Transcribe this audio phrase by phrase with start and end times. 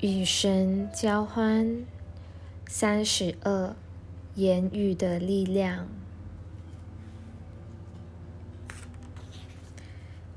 [0.00, 1.84] 与神交欢，
[2.68, 3.74] 三十二，
[4.36, 5.88] 言语的力量。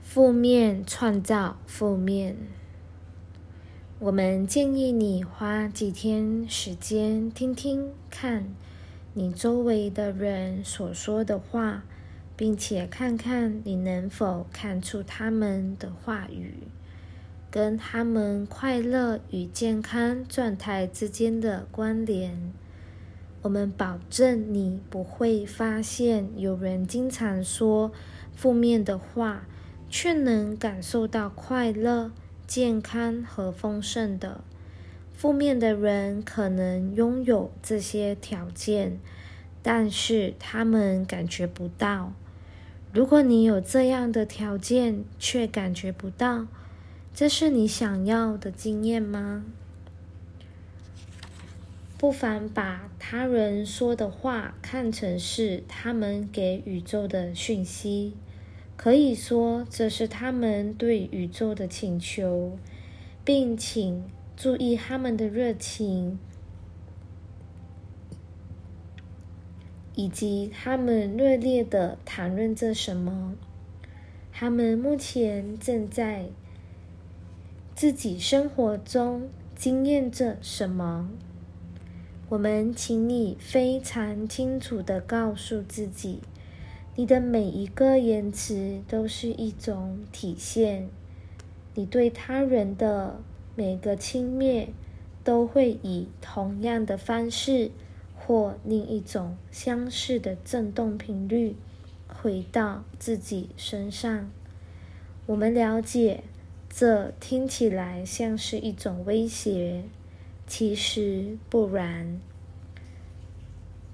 [0.01, 2.35] 负面创造负面。
[3.99, 8.55] 我们建议你花几天时间听听看，
[9.13, 11.83] 你周围的人所说的话，
[12.35, 16.63] 并且看看你能否看出他们的话语。
[17.51, 22.53] 跟他们快乐与健康状态之间的关联，
[23.41, 27.91] 我们保证你不会发现有人经常说
[28.33, 29.43] 负面的话，
[29.89, 32.13] 却能感受到快乐、
[32.47, 34.39] 健康和丰盛的。
[35.13, 38.97] 负面的人可能拥有这些条件，
[39.61, 42.13] 但是他们感觉不到。
[42.93, 46.47] 如果你有这样的条件，却感觉不到，
[47.13, 49.45] 这是你想要的经验吗？
[51.97, 58.15] 不妨把他人说的话看成是他们给宇宙的讯息，
[58.75, 62.57] 可以说这是他们对宇宙的请求，
[63.23, 64.03] 并请
[64.35, 66.17] 注意他们的热情，
[69.93, 73.35] 以及他们热烈的谈论着什么。
[74.31, 76.29] 他们目前正在。
[77.73, 81.09] 自己生活中经验着什么？
[82.29, 86.19] 我们请你非常清楚的告诉自己，
[86.95, 90.89] 你的每一个言辞都是一种体现。
[91.73, 93.19] 你对他人的
[93.55, 94.67] 每个轻蔑，
[95.23, 97.71] 都会以同样的方式
[98.15, 101.55] 或另一种相似的振动频率
[102.07, 104.29] 回到自己身上。
[105.25, 106.23] 我们了解。
[106.73, 109.83] 这听起来像是一种威胁，
[110.47, 112.19] 其实不然。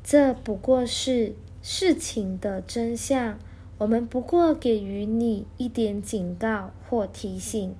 [0.03, 3.39] 这不过是事情的真相。
[3.79, 7.75] 我们不过给予你一点警告或提醒，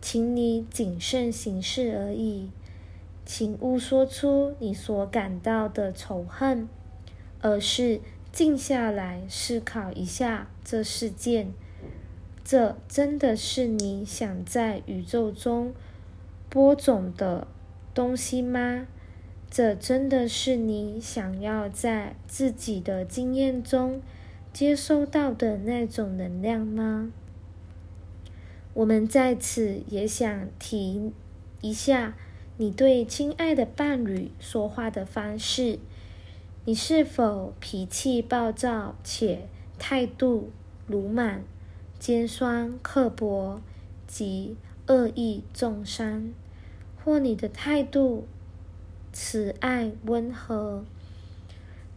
[0.00, 2.50] 请你谨慎行事而已。
[3.24, 6.68] 请勿说出你所感到的仇恨，
[7.40, 8.00] 而是
[8.32, 11.52] 静下来思考一下这事件。
[12.50, 15.74] 这真的是你想在宇宙中
[16.48, 17.46] 播种的
[17.92, 18.86] 东西吗？
[19.50, 24.00] 这真的是你想要在自己的经验中
[24.50, 27.12] 接收到的那种能量吗？
[28.72, 31.12] 我们在此也想提
[31.60, 32.16] 一下
[32.56, 35.78] 你对亲爱的伴侣说话的方式。
[36.64, 39.48] 你是否脾气暴躁且
[39.78, 40.48] 态度
[40.86, 41.42] 鲁莽？
[41.98, 43.60] 尖酸刻薄
[44.06, 46.32] 及恶意重伤，
[47.04, 48.26] 或你的态度
[49.12, 50.84] 慈爱温和，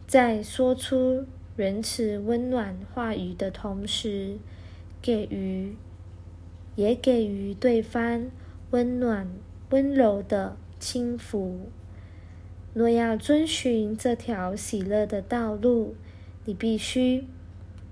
[0.06, 1.24] 在说出
[1.56, 4.38] 仁慈温暖话语的同时，
[5.00, 5.76] 给予
[6.74, 8.30] 也给予对方
[8.70, 9.28] 温暖
[9.70, 11.58] 温柔的轻抚。
[12.74, 15.94] 若要遵循这条喜乐的道路，
[16.44, 17.26] 你必须。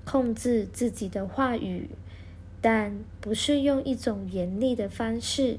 [0.04, 1.90] 控制自己的话语，
[2.60, 5.58] 但不是用一种严厉的方式。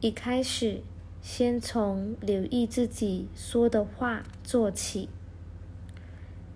[0.00, 0.80] 一开始，
[1.22, 5.08] 先从留意自己说的话做起，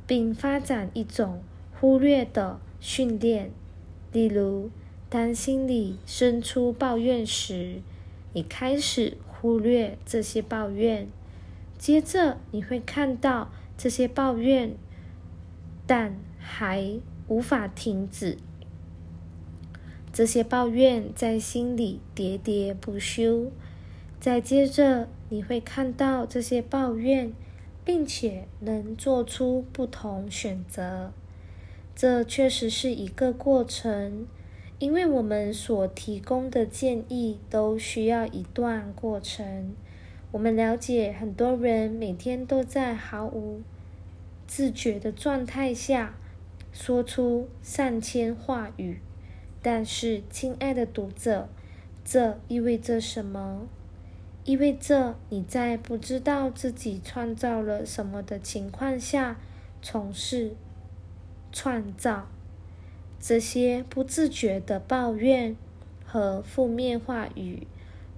[0.06, 1.42] 并发展一种
[1.78, 3.50] 忽略的训练。
[4.12, 4.70] 例如，
[5.08, 7.82] 当心里生出抱怨时，
[8.32, 11.06] 你开始忽略这些抱怨，
[11.78, 14.74] 接着你会看到这些抱怨，
[15.86, 16.18] 但。
[16.46, 18.36] 还无法停止
[20.12, 23.50] 这些抱怨，在心里喋喋不休。
[24.20, 27.32] 再接着，你会看到这些抱怨，
[27.84, 31.12] 并且能做出不同选择。
[31.96, 34.26] 这确实是一个过程，
[34.78, 39.74] 因为我们所提供的建议都需要一段过程。
[40.30, 43.62] 我们了解，很多人每天都在毫无
[44.46, 46.14] 自觉的状态下。
[46.74, 48.98] 说出上千话语，
[49.62, 51.48] 但是，亲爱的读者，
[52.04, 53.68] 这意味着什么？
[54.44, 59.38] 意味着你在不知道自己创造了什么的情况下
[59.80, 60.56] 从事
[61.52, 62.26] 创造。
[63.20, 65.56] 这些不自觉的抱怨
[66.04, 67.68] 和负面话语，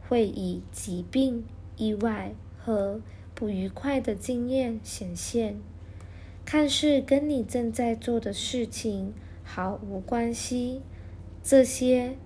[0.08, 1.44] 会以疾病、
[1.76, 3.03] 意外和
[3.35, 5.61] 不愉快的经验显现。
[6.46, 9.12] 看似跟你正在做的事情
[9.43, 10.81] 毫无关系，
[11.43, 12.16] 这些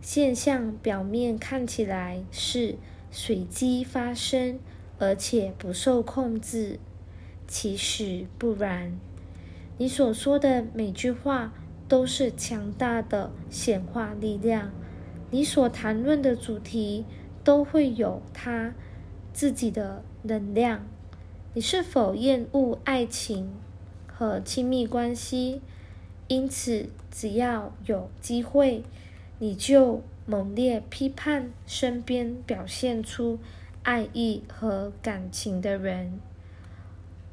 [0.00, 2.76] 现象表面看起来是
[3.10, 4.58] 随机发生，
[4.98, 6.80] 而且不受控制，
[7.46, 8.98] 其实不然。
[9.76, 11.52] 你所说的每句话
[11.88, 14.72] 都是强大的显化力量，
[15.30, 17.04] 你所谈论的主题
[17.44, 18.72] 都会有它
[19.34, 20.86] 自己的能量。
[21.54, 23.50] 你是否厌恶爱情
[24.06, 25.60] 和亲密关系？
[26.28, 28.84] 因此，只要有机会，
[29.38, 33.38] 你就猛烈批判身边表现出
[33.82, 36.20] 爱意和感情的人，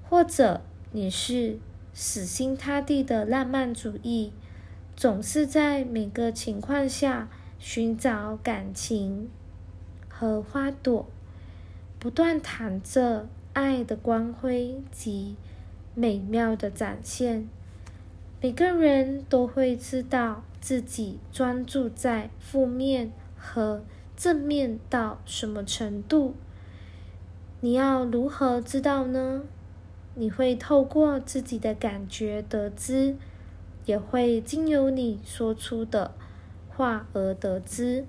[0.10, 1.60] 或者你是。
[1.98, 4.34] 死心塌地的浪漫主义，
[4.98, 9.30] 总是在每个情况下寻找感情
[10.10, 11.06] 和花朵，
[11.98, 15.38] 不断谈着爱的光辉及
[15.94, 17.48] 美妙的展现。
[18.42, 23.82] 每个人都会知道自己专注在负面和
[24.18, 26.36] 正面到什么程度。
[27.62, 29.44] 你要如何知道呢？
[30.16, 33.16] 你会透过自己的感觉得知，
[33.86, 36.14] 也会经由你说出的
[36.68, 38.06] 话而得知。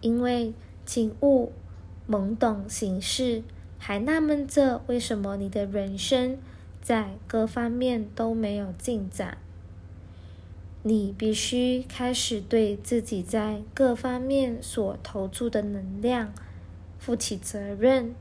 [0.00, 0.52] 因为
[0.84, 1.52] 请勿
[2.08, 3.42] 懵懂形式，
[3.78, 6.36] 还纳闷着为什么你的人生
[6.82, 9.38] 在各方面都没有进展。
[10.82, 16.32] 你必须开始对自己在各方面所投注的能量
[16.98, 18.14] 负起责任。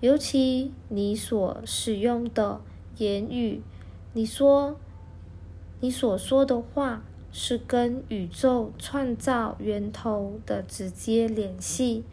[0.00, 2.60] 尤其你所使用的
[2.98, 3.60] 言语，
[4.12, 4.78] 你说
[5.80, 7.02] 你所说的话
[7.32, 12.04] 是跟宇宙创造源头的直接联系。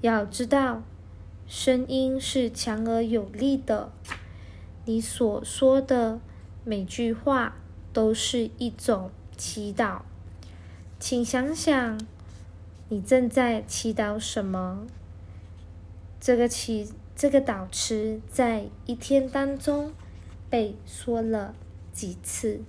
[0.00, 0.84] 要知道，
[1.52, 3.90] 声音是强而有力的。
[4.84, 6.20] 你所说的
[6.64, 7.56] 每句话
[7.92, 10.02] 都是一种祈祷。
[11.00, 12.00] 请想想，
[12.88, 14.86] 你正在祈祷什么？
[16.20, 16.92] 这个祈。
[17.16, 19.92] 这个导词在一天当中
[20.48, 21.54] 被说了
[21.92, 22.62] 几次？